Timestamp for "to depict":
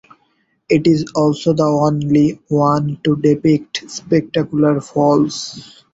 3.03-3.83